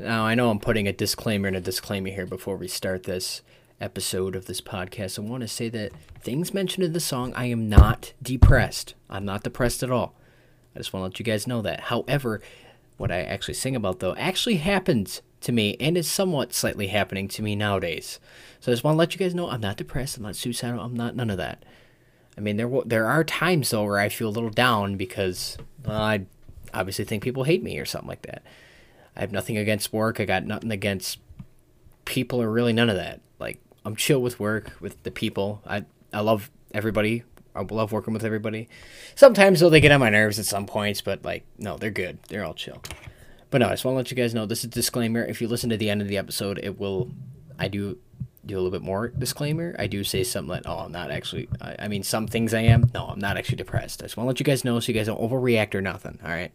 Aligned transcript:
Now, 0.00 0.24
I 0.24 0.36
know 0.36 0.50
I'm 0.50 0.60
putting 0.60 0.86
a 0.86 0.92
disclaimer 0.92 1.48
and 1.48 1.56
a 1.56 1.60
disclaimer 1.60 2.10
here 2.10 2.24
before 2.24 2.56
we 2.56 2.68
start 2.68 3.02
this 3.02 3.42
episode 3.80 4.36
of 4.36 4.46
this 4.46 4.60
podcast. 4.60 5.18
I 5.18 5.22
want 5.22 5.40
to 5.40 5.48
say 5.48 5.68
that 5.70 5.90
things 6.20 6.54
mentioned 6.54 6.84
in 6.84 6.92
the 6.92 7.00
song, 7.00 7.32
I 7.34 7.46
am 7.46 7.68
not 7.68 8.12
depressed. 8.22 8.94
I'm 9.10 9.24
not 9.24 9.42
depressed 9.42 9.82
at 9.82 9.90
all. 9.90 10.14
I 10.76 10.78
just 10.78 10.92
want 10.92 11.02
to 11.02 11.04
let 11.06 11.18
you 11.18 11.24
guys 11.24 11.48
know 11.48 11.62
that. 11.62 11.80
However, 11.80 12.40
what 12.96 13.10
I 13.10 13.22
actually 13.22 13.54
sing 13.54 13.74
about, 13.74 13.98
though, 13.98 14.14
actually 14.14 14.58
happened 14.58 15.20
to 15.40 15.50
me 15.50 15.76
and 15.80 15.96
is 15.96 16.08
somewhat 16.08 16.54
slightly 16.54 16.86
happening 16.86 17.26
to 17.28 17.42
me 17.42 17.56
nowadays. 17.56 18.20
So 18.60 18.70
I 18.70 18.74
just 18.74 18.84
want 18.84 18.94
to 18.94 18.98
let 18.98 19.14
you 19.14 19.18
guys 19.18 19.34
know 19.34 19.50
I'm 19.50 19.60
not 19.60 19.78
depressed. 19.78 20.16
I'm 20.16 20.22
not 20.22 20.36
suicidal. 20.36 20.78
I'm 20.78 20.94
not 20.94 21.16
none 21.16 21.30
of 21.30 21.38
that. 21.38 21.64
I 22.36 22.40
mean, 22.40 22.56
there 22.56 22.70
there 22.86 23.06
are 23.06 23.24
times 23.24 23.70
though 23.70 23.82
where 23.82 23.98
I 23.98 24.10
feel 24.10 24.28
a 24.28 24.30
little 24.30 24.50
down 24.50 24.94
because 24.94 25.58
well, 25.84 26.00
I 26.00 26.26
obviously 26.72 27.04
think 27.04 27.24
people 27.24 27.42
hate 27.42 27.64
me 27.64 27.80
or 27.80 27.84
something 27.84 28.08
like 28.08 28.22
that. 28.22 28.44
I 29.18 29.22
have 29.22 29.32
nothing 29.32 29.58
against 29.58 29.92
work. 29.92 30.20
I 30.20 30.24
got 30.24 30.46
nothing 30.46 30.70
against 30.70 31.18
people 32.04 32.40
or 32.40 32.50
really 32.50 32.72
none 32.72 32.88
of 32.88 32.96
that. 32.96 33.20
Like 33.40 33.60
I'm 33.84 33.96
chill 33.96 34.22
with 34.22 34.38
work 34.38 34.72
with 34.80 35.02
the 35.02 35.10
people. 35.10 35.60
I 35.66 35.84
I 36.12 36.20
love 36.20 36.50
everybody. 36.72 37.24
I 37.54 37.62
love 37.62 37.90
working 37.90 38.14
with 38.14 38.24
everybody. 38.24 38.68
Sometimes 39.16 39.58
though 39.58 39.70
they 39.70 39.80
get 39.80 39.90
on 39.90 40.00
my 40.00 40.10
nerves 40.10 40.38
at 40.38 40.46
some 40.46 40.66
points, 40.66 41.00
but 41.00 41.24
like 41.24 41.44
no, 41.58 41.76
they're 41.76 41.90
good. 41.90 42.20
They're 42.28 42.44
all 42.44 42.54
chill. 42.54 42.80
But 43.50 43.58
no, 43.58 43.66
I 43.66 43.70
just 43.70 43.84
want 43.84 43.94
to 43.94 43.96
let 43.96 44.10
you 44.10 44.16
guys 44.16 44.34
know 44.34 44.46
this 44.46 44.60
is 44.60 44.66
a 44.66 44.68
disclaimer. 44.68 45.24
If 45.24 45.40
you 45.40 45.48
listen 45.48 45.70
to 45.70 45.76
the 45.76 45.90
end 45.90 46.00
of 46.00 46.08
the 46.08 46.18
episode, 46.18 46.60
it 46.62 46.78
will 46.78 47.10
I 47.58 47.66
do 47.68 47.98
do 48.46 48.54
a 48.54 48.60
little 48.60 48.70
bit 48.70 48.82
more 48.82 49.08
disclaimer. 49.08 49.74
I 49.78 49.88
do 49.88 50.04
say 50.04 50.22
something 50.22 50.48
like, 50.48 50.62
"Oh, 50.64 50.78
I'm 50.78 50.92
not 50.92 51.10
actually." 51.10 51.48
I, 51.60 51.76
I 51.80 51.88
mean, 51.88 52.04
some 52.04 52.28
things 52.28 52.54
I 52.54 52.60
am. 52.60 52.90
No, 52.94 53.06
I'm 53.06 53.18
not 53.18 53.36
actually 53.36 53.56
depressed. 53.56 54.00
I 54.02 54.06
just 54.06 54.16
want 54.16 54.26
to 54.26 54.28
let 54.28 54.40
you 54.40 54.44
guys 54.44 54.64
know 54.64 54.78
so 54.78 54.92
you 54.92 54.98
guys 54.98 55.06
don't 55.06 55.20
overreact 55.20 55.74
or 55.74 55.80
nothing. 55.82 56.18
All 56.22 56.30
right. 56.30 56.52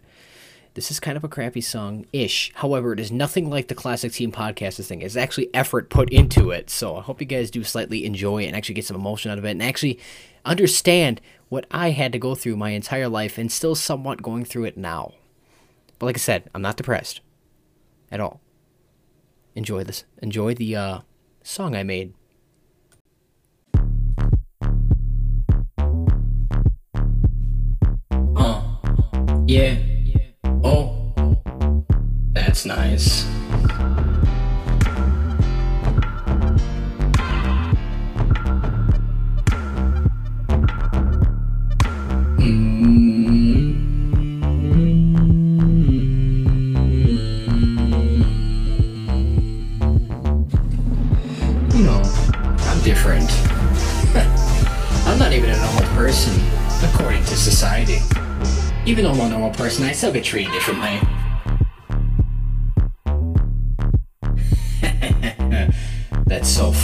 This 0.76 0.90
is 0.90 1.00
kind 1.00 1.16
of 1.16 1.24
a 1.24 1.30
crappy 1.30 1.62
song 1.62 2.08
ish. 2.12 2.52
However, 2.56 2.94
it 2.94 3.00
is 3.00 3.12
nothing 3.12 3.48
like 3.48 3.68
the 3.68 3.76
classic 3.76 4.12
team 4.12 4.32
podcast 4.32 4.84
thing. 4.84 5.04
It's 5.04 5.16
actually 5.16 5.54
effort 5.54 5.92
put 5.92 6.10
into 6.10 6.50
it. 6.50 6.72
So 6.72 6.98
I 6.98 7.02
hope 7.02 7.22
you 7.22 7.28
guys 7.28 7.52
do 7.52 7.64
slightly 7.64 8.06
enjoy 8.06 8.44
it 8.44 8.48
and 8.48 8.56
actually 8.56 8.76
get 8.76 8.86
some 8.86 8.96
emotion 8.96 9.30
out 9.30 9.38
of 9.38 9.46
it 9.46 9.52
and 9.52 9.62
actually 9.62 10.00
understand 10.46 11.22
what 11.50 11.68
I 11.70 11.92
had 11.92 12.12
to 12.14 12.20
go 12.20 12.34
through 12.34 12.58
my 12.58 12.72
entire 12.72 13.08
life 13.08 13.38
and 13.38 13.52
still 13.52 13.76
somewhat 13.76 14.24
going 14.24 14.46
through 14.46 14.64
it 14.64 14.76
now. 14.76 15.14
But 16.00 16.08
like 16.08 16.18
I 16.18 16.20
said, 16.20 16.50
I'm 16.56 16.64
not 16.64 16.78
depressed 16.78 17.22
at 18.12 18.20
all. 18.20 18.42
Enjoy 19.54 19.84
this. 19.84 20.06
Enjoy 20.24 20.56
the 20.56 20.76
uh, 20.76 21.00
song 21.44 21.76
I 21.76 21.84
made. 21.84 22.16
Uh, 28.36 28.62
yeah. 29.46 29.93
That's 32.54 32.66
nice. 32.68 33.24
Mm. 42.38 43.74
You 51.74 51.84
know, 51.84 52.04
I'm 52.60 52.82
different. 52.84 53.32
I'm 55.08 55.18
not 55.18 55.34
even 55.34 55.50
a 55.50 55.58
normal 55.58 55.82
person, 55.96 56.40
according 56.88 57.24
to 57.24 57.36
society. 57.36 57.98
Even 58.86 59.06
though 59.06 59.12
I'm 59.14 59.22
a 59.22 59.30
normal 59.30 59.50
person, 59.50 59.86
I 59.86 59.94
still 59.94 60.14
get 60.14 60.24
treated 60.24 60.54
differently. 60.54 61.00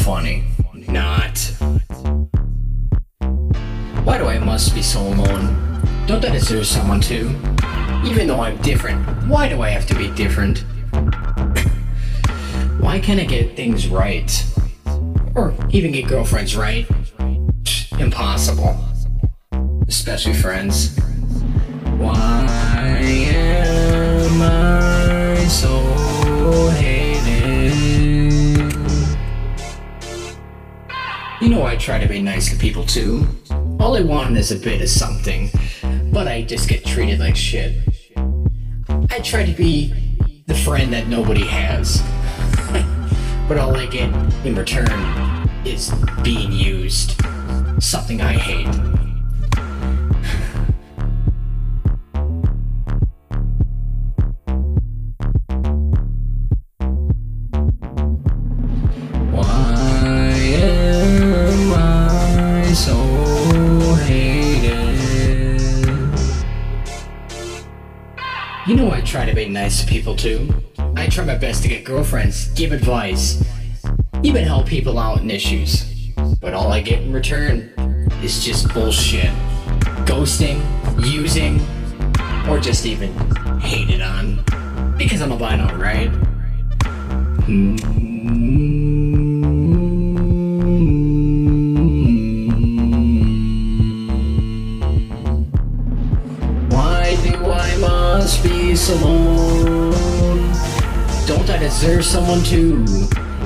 Funny. 0.10 0.44
Not. 0.88 1.38
Why 4.04 4.18
do 4.18 4.26
I 4.26 4.40
must 4.40 4.74
be 4.74 4.82
so 4.82 5.00
alone? 5.02 5.56
Don't 6.08 6.26
I 6.26 6.32
deserve 6.32 6.66
someone 6.66 7.00
too? 7.00 7.36
Even 8.04 8.26
though 8.26 8.40
I'm 8.42 8.58
different, 8.64 9.06
why 9.28 9.48
do 9.48 9.62
I 9.62 9.70
have 9.70 9.86
to 9.86 9.94
be 9.94 10.10
different? 10.16 10.66
Why 12.80 13.00
can't 13.00 13.20
I 13.20 13.26
get 13.26 13.56
things 13.56 13.88
right? 13.88 14.32
Or 15.36 15.54
even 15.70 15.92
get 15.92 16.08
girlfriends 16.08 16.56
right? 16.58 16.88
Impossible. 18.00 18.84
Especially 19.88 20.34
friends. 20.34 20.98
Why 22.00 22.48
am 23.36 24.42
I 24.42 25.46
so 25.46 25.70
You 31.50 31.56
know 31.56 31.66
I 31.66 31.78
try 31.78 31.98
to 31.98 32.08
be 32.08 32.22
nice 32.22 32.52
to 32.52 32.56
people 32.56 32.86
too. 32.86 33.28
All 33.80 33.98
I 33.98 34.02
want 34.02 34.38
is 34.38 34.52
a 34.52 34.56
bit 34.56 34.84
of 34.84 34.88
something, 34.88 35.50
but 36.14 36.28
I 36.28 36.44
just 36.44 36.70
get 36.70 36.86
treated 36.86 37.20
like 37.20 37.36
shit. 37.36 37.76
I 39.10 39.18
try 39.24 39.44
to 39.48 39.54
be 39.54 39.92
the 40.46 40.54
friend 40.54 40.94
that 40.94 41.08
nobody 41.08 41.44
has. 41.48 42.04
but 43.48 43.58
all 43.58 43.76
I 43.76 43.88
get 43.88 44.14
in 44.46 44.54
return 44.54 44.92
is 45.66 45.92
being 46.22 46.52
used. 46.52 47.20
Something 47.80 48.22
I 48.22 48.34
hate. 48.34 48.99
So 62.74 62.94
hated? 64.06 65.00
You 68.68 68.76
know 68.76 68.92
I 68.92 69.02
try 69.02 69.26
to 69.26 69.34
be 69.34 69.50
nice 69.50 69.82
to 69.82 69.88
people 69.88 70.16
too. 70.16 70.54
I 70.96 71.08
try 71.08 71.26
my 71.26 71.36
best 71.36 71.64
to 71.64 71.68
get 71.68 71.84
girlfriends, 71.84 72.50
give 72.54 72.72
advice, 72.72 73.44
even 74.22 74.44
help 74.44 74.68
people 74.68 75.00
out 75.00 75.22
in 75.22 75.32
issues. 75.32 75.86
But 76.42 76.54
all 76.54 76.72
I 76.72 76.82
get 76.82 77.02
in 77.02 77.12
return 77.12 77.74
is 78.22 78.46
just 78.46 78.72
bullshit. 78.74 79.32
Ghosting, 80.06 80.62
using, 81.04 81.60
or 82.48 82.60
just 82.60 82.86
even 82.86 83.12
hated 83.60 84.02
on. 84.02 84.44
Because 84.98 85.22
I'm 85.22 85.32
a 85.32 85.36
albino, 85.36 85.76
right? 85.76 86.12
Why 87.48 88.89
must 98.20 98.44
be 98.44 98.76
so 98.76 98.96
alone? 98.96 99.92
Don't 101.26 101.50
I 101.50 101.58
deserve 101.58 102.04
someone 102.04 102.44
too? 102.44 102.84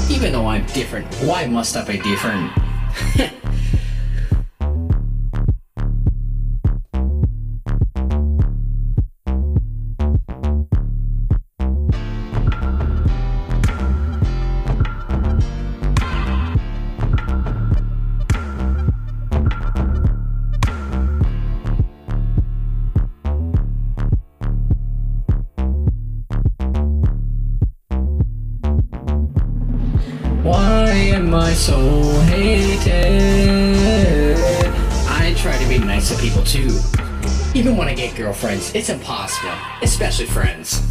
Even 0.09 0.31
though 0.31 0.47
I'm 0.47 0.65
different, 0.65 1.05
why 1.17 1.45
must 1.45 1.77
I 1.77 1.85
be 1.85 1.99
different? 1.99 2.51
Why 30.43 30.89
am 30.89 31.33
I 31.33 31.53
so 31.53 31.79
hated? 32.23 32.85
I 35.07 35.33
try 35.37 35.57
to 35.57 35.69
be 35.69 35.77
nice 35.77 36.13
to 36.13 36.21
people 36.21 36.43
too. 36.43 36.81
Even 37.53 37.77
when 37.77 37.87
I 37.87 37.93
get 37.93 38.17
girlfriends, 38.17 38.75
it's 38.75 38.89
impossible, 38.89 39.53
especially 39.81 40.25
friends. 40.25 40.81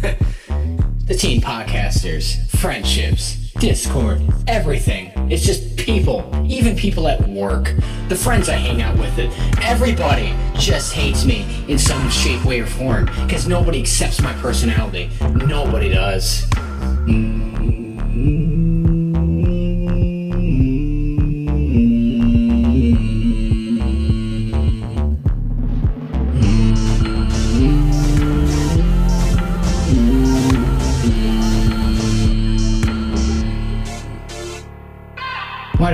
the 0.00 1.14
teen 1.14 1.42
podcasters, 1.42 2.48
friendships, 2.56 3.52
Discord, 3.58 4.22
everything. 4.48 5.12
It's 5.30 5.44
just 5.44 5.76
people, 5.76 6.32
even 6.48 6.74
people 6.74 7.06
at 7.06 7.28
work, 7.28 7.74
the 8.08 8.16
friends 8.16 8.48
I 8.48 8.54
hang 8.54 8.80
out 8.80 8.96
with, 8.96 9.18
it. 9.18 9.30
Everybody 9.62 10.34
just 10.54 10.94
hates 10.94 11.26
me 11.26 11.44
in 11.68 11.78
some 11.78 12.08
shape, 12.08 12.42
way, 12.46 12.60
or 12.60 12.66
form 12.66 13.04
because 13.04 13.46
nobody 13.46 13.80
accepts 13.80 14.22
my 14.22 14.32
personality. 14.40 15.10
Nobody 15.20 15.90
does. 15.90 16.46
Why 17.06 17.83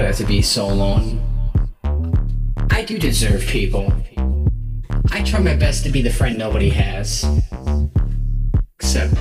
do 0.01 0.05
I 0.05 0.09
have 0.09 0.17
to 0.17 0.25
be 0.25 0.41
so 0.41 0.67
alone? 0.67 1.21
I 2.71 2.85
do 2.85 2.99
deserve 2.99 3.43
people. 3.43 3.93
I 5.13 5.23
try 5.23 5.41
my 5.41 5.55
best 5.55 5.85
to 5.85 5.91
be 5.91 6.01
the 6.01 6.11
friend 6.11 6.39
nobody 6.39 6.71
has. 6.71 7.27
Except 8.79 9.13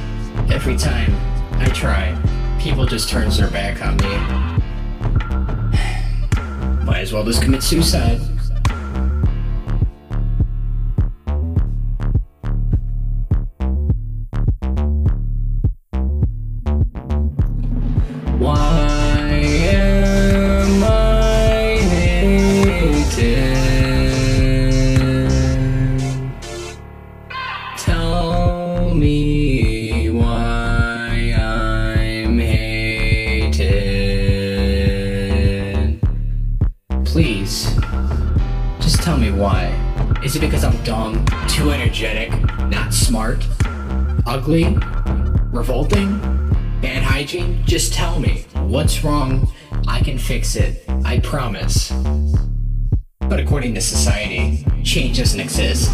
every 0.49 0.77
time 0.77 1.13
I 1.59 1.67
try, 1.73 2.17
people 2.61 2.85
just 2.85 3.09
turns 3.09 3.37
their 3.37 3.49
back 3.49 3.81
on 3.85 3.97
me. 3.97 4.05
Might 6.85 7.01
as 7.01 7.11
well 7.11 7.25
just 7.25 7.41
commit 7.41 7.61
suicide. 7.61 8.21
Too 41.59 41.71
energetic, 41.71 42.31
not 42.69 42.94
smart, 42.94 43.45
ugly, 44.25 44.77
revolting, 45.51 46.17
bad 46.81 47.03
hygiene? 47.03 47.61
Just 47.65 47.94
tell 47.94 48.17
me 48.17 48.45
what's 48.53 49.03
wrong. 49.03 49.45
I 49.85 50.00
can 50.00 50.17
fix 50.17 50.56
it. 50.56 50.85
I 51.03 51.19
promise. 51.19 51.91
But 53.27 53.41
according 53.41 53.73
to 53.75 53.81
society, 53.81 54.65
change 54.85 55.17
doesn't 55.17 55.41
exist. 55.41 55.91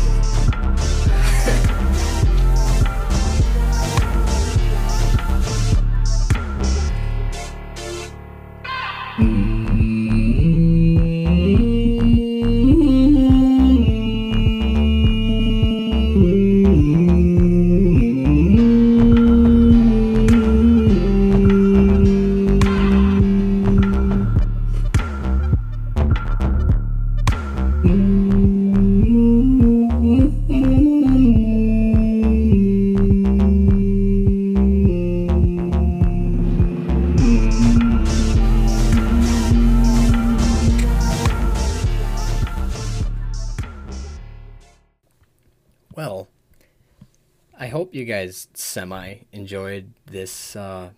Hope 47.75 47.93
you 47.93 48.05
guys 48.05 48.47
semi 48.53 49.15
enjoyed 49.33 49.91
this 50.05 50.55
uh, 50.55 50.89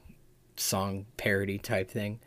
song 0.58 1.08
parody 1.18 1.58
type 1.58 1.90
thing. 1.90 2.20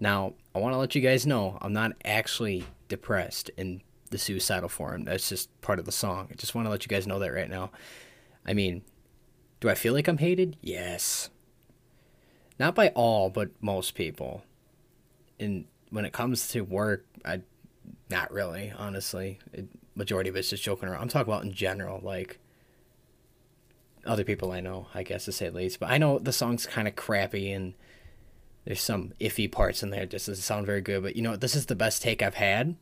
Now, 0.00 0.32
I 0.54 0.60
want 0.60 0.72
to 0.72 0.78
let 0.78 0.94
you 0.94 1.02
guys 1.02 1.26
know 1.26 1.58
I'm 1.60 1.74
not 1.74 1.92
actually 2.02 2.64
depressed 2.88 3.50
in 3.58 3.82
the 4.08 4.16
suicidal 4.16 4.70
form. 4.70 5.04
That's 5.04 5.28
just 5.28 5.60
part 5.60 5.78
of 5.78 5.84
the 5.84 5.92
song. 5.92 6.28
I 6.30 6.36
just 6.36 6.54
want 6.54 6.64
to 6.64 6.70
let 6.70 6.86
you 6.86 6.88
guys 6.88 7.06
know 7.06 7.18
that 7.18 7.34
right 7.34 7.50
now. 7.50 7.70
I 8.46 8.54
mean, 8.54 8.80
do 9.60 9.68
I 9.68 9.74
feel 9.74 9.92
like 9.92 10.08
I'm 10.08 10.16
hated? 10.16 10.56
Yes. 10.62 11.28
Not 12.58 12.74
by 12.74 12.88
all, 12.94 13.28
but 13.28 13.50
most 13.60 13.94
people. 13.94 14.42
And 15.38 15.66
when 15.90 16.06
it 16.06 16.14
comes 16.14 16.48
to 16.48 16.62
work, 16.62 17.04
I 17.26 17.42
not 18.08 18.32
really, 18.32 18.72
honestly. 18.74 19.38
It, 19.52 19.68
majority 19.94 20.30
of 20.30 20.36
it's 20.36 20.48
just 20.48 20.62
joking 20.62 20.88
around. 20.88 21.02
I'm 21.02 21.08
talking 21.08 21.30
about 21.30 21.44
in 21.44 21.52
general, 21.52 22.00
like 22.02 22.38
other 24.04 24.24
people 24.24 24.52
I 24.52 24.60
know, 24.60 24.86
I 24.94 25.02
guess 25.02 25.24
to 25.26 25.32
say 25.32 25.48
the 25.48 25.56
least. 25.56 25.80
But 25.80 25.90
I 25.90 25.98
know 25.98 26.18
the 26.18 26.32
song's 26.32 26.66
kind 26.66 26.88
of 26.88 26.96
crappy 26.96 27.52
and 27.52 27.74
there's 28.64 28.80
some 28.80 29.12
iffy 29.20 29.50
parts 29.50 29.82
in 29.82 29.90
there. 29.90 30.02
It 30.02 30.10
just 30.10 30.26
doesn't 30.26 30.42
sound 30.42 30.66
very 30.66 30.80
good. 30.80 31.02
But 31.02 31.16
you 31.16 31.22
know, 31.22 31.36
this 31.36 31.54
is 31.54 31.66
the 31.66 31.74
best 31.74 32.02
take 32.02 32.22
I've 32.22 32.34
had. 32.34 32.76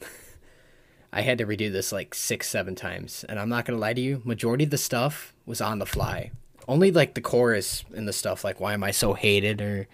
I 1.12 1.22
had 1.22 1.38
to 1.38 1.46
redo 1.46 1.72
this 1.72 1.92
like 1.92 2.14
six, 2.14 2.48
seven 2.48 2.74
times, 2.74 3.24
and 3.28 3.38
I'm 3.38 3.48
not 3.48 3.64
gonna 3.64 3.78
lie 3.78 3.94
to 3.94 4.00
you. 4.00 4.22
Majority 4.24 4.64
of 4.64 4.70
the 4.70 4.78
stuff 4.78 5.34
was 5.46 5.60
on 5.60 5.78
the 5.78 5.86
fly. 5.86 6.30
Only 6.66 6.90
like 6.90 7.14
the 7.14 7.20
chorus 7.20 7.84
and 7.94 8.08
the 8.08 8.12
stuff 8.12 8.44
like 8.44 8.60
"Why 8.60 8.74
am 8.74 8.84
I 8.84 8.90
so 8.90 9.14
hated?" 9.14 9.60
or 9.60 9.86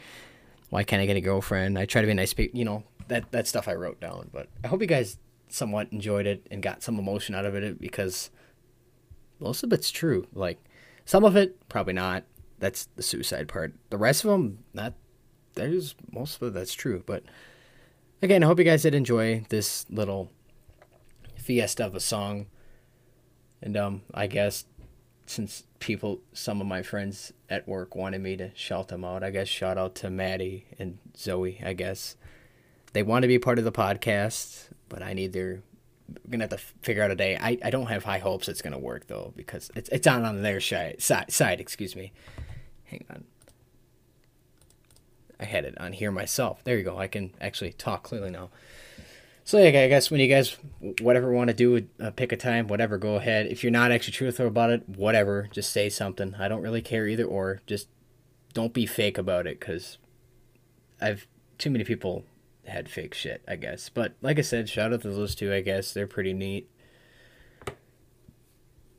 "Why 0.68 0.84
can't 0.84 1.02
I 1.02 1.06
get 1.06 1.16
a 1.16 1.20
girlfriend?" 1.20 1.78
I 1.78 1.84
try 1.86 2.00
to 2.00 2.06
be 2.06 2.14
nice, 2.14 2.32
pe- 2.32 2.50
you 2.52 2.64
know 2.64 2.84
that 3.08 3.32
that 3.32 3.48
stuff 3.48 3.66
I 3.66 3.74
wrote 3.74 4.00
down. 4.00 4.30
But 4.32 4.48
I 4.62 4.68
hope 4.68 4.80
you 4.80 4.86
guys 4.86 5.18
somewhat 5.48 5.88
enjoyed 5.90 6.26
it 6.26 6.46
and 6.50 6.62
got 6.62 6.82
some 6.82 6.98
emotion 6.98 7.34
out 7.34 7.44
of 7.44 7.54
it 7.54 7.80
because 7.80 8.30
most 9.40 9.64
of 9.64 9.72
it's 9.72 9.90
true. 9.90 10.26
Like 10.32 10.58
some 11.10 11.24
of 11.24 11.34
it 11.34 11.68
probably 11.68 11.92
not. 11.92 12.22
That's 12.60 12.84
the 12.94 13.02
suicide 13.02 13.48
part. 13.48 13.74
The 13.90 13.98
rest 13.98 14.24
of 14.24 14.30
them, 14.30 14.60
not. 14.72 14.94
There's 15.54 15.96
most 16.12 16.40
of 16.40 16.46
it 16.46 16.54
that's 16.54 16.72
true. 16.72 17.02
But 17.04 17.24
again, 18.22 18.44
I 18.44 18.46
hope 18.46 18.60
you 18.60 18.64
guys 18.64 18.82
did 18.82 18.94
enjoy 18.94 19.44
this 19.48 19.86
little 19.90 20.30
fiesta 21.34 21.84
of 21.84 21.96
a 21.96 22.00
song. 22.00 22.46
And 23.60 23.76
um, 23.76 24.02
I 24.14 24.28
guess 24.28 24.66
since 25.26 25.64
people, 25.80 26.20
some 26.32 26.60
of 26.60 26.68
my 26.68 26.80
friends 26.80 27.32
at 27.48 27.66
work 27.66 27.96
wanted 27.96 28.20
me 28.20 28.36
to 28.36 28.52
shout 28.54 28.86
them 28.86 29.04
out, 29.04 29.24
I 29.24 29.30
guess 29.30 29.48
shout 29.48 29.78
out 29.78 29.96
to 29.96 30.10
Maddie 30.10 30.66
and 30.78 30.98
Zoe. 31.16 31.60
I 31.64 31.72
guess 31.72 32.14
they 32.92 33.02
want 33.02 33.24
to 33.24 33.28
be 33.28 33.40
part 33.40 33.58
of 33.58 33.64
the 33.64 33.72
podcast, 33.72 34.68
but 34.88 35.02
I 35.02 35.14
need 35.14 35.32
their. 35.32 35.62
Gonna 36.28 36.44
have 36.44 36.50
to 36.50 36.58
figure 36.82 37.02
out 37.02 37.10
a 37.10 37.16
day. 37.16 37.36
I, 37.36 37.58
I 37.64 37.70
don't 37.70 37.86
have 37.86 38.04
high 38.04 38.18
hopes 38.18 38.48
it's 38.48 38.62
gonna 38.62 38.78
work 38.78 39.06
though 39.06 39.32
because 39.36 39.70
it's 39.74 39.88
it's 39.90 40.06
on 40.06 40.24
on 40.24 40.42
their 40.42 40.60
side 40.60 41.00
side 41.00 41.32
side. 41.32 41.60
Excuse 41.60 41.96
me. 41.96 42.12
Hang 42.84 43.04
on. 43.10 43.24
I 45.38 45.44
had 45.44 45.64
it 45.64 45.78
on 45.80 45.92
here 45.92 46.10
myself. 46.10 46.62
There 46.64 46.76
you 46.76 46.84
go. 46.84 46.98
I 46.98 47.06
can 47.06 47.32
actually 47.40 47.72
talk 47.72 48.02
clearly 48.02 48.30
now. 48.30 48.50
So 49.44 49.58
yeah, 49.58 49.80
I 49.80 49.88
guess 49.88 50.10
when 50.10 50.20
you 50.20 50.28
guys 50.28 50.56
whatever 51.00 51.32
want 51.32 51.48
to 51.48 51.54
do, 51.54 51.88
uh, 51.98 52.10
pick 52.10 52.30
a 52.30 52.36
time, 52.36 52.68
whatever, 52.68 52.98
go 52.98 53.16
ahead. 53.16 53.46
If 53.46 53.64
you're 53.64 53.72
not 53.72 53.90
actually 53.90 54.12
truthful 54.12 54.46
about 54.46 54.70
it, 54.70 54.88
whatever, 54.88 55.48
just 55.50 55.72
say 55.72 55.88
something. 55.88 56.34
I 56.38 56.46
don't 56.46 56.62
really 56.62 56.82
care 56.82 57.08
either 57.08 57.24
or. 57.24 57.60
Just 57.66 57.88
don't 58.52 58.72
be 58.74 58.86
fake 58.86 59.18
about 59.18 59.46
it, 59.46 59.60
cause 59.60 59.98
I've 61.00 61.26
too 61.58 61.70
many 61.70 61.84
people 61.84 62.24
had 62.66 62.88
fake 62.88 63.14
shit, 63.14 63.42
I 63.48 63.56
guess. 63.56 63.88
But 63.88 64.14
like 64.22 64.38
I 64.38 64.42
said, 64.42 64.68
shout 64.68 64.92
out 64.92 65.02
to 65.02 65.10
those 65.10 65.34
two. 65.34 65.52
I 65.52 65.60
guess 65.60 65.92
they're 65.92 66.06
pretty 66.06 66.32
neat. 66.32 66.68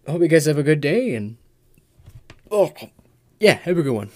Hope 0.07 0.21
you 0.21 0.27
guys 0.27 0.45
have 0.45 0.57
a 0.57 0.63
good 0.63 0.81
day 0.81 1.13
and 1.13 1.37
oh 2.49 2.73
yeah, 3.39 3.53
have 3.53 3.77
a 3.77 3.83
good 3.83 3.93
one. 3.93 4.09